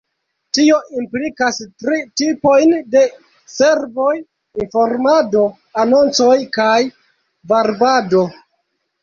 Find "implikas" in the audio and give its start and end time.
0.99-1.59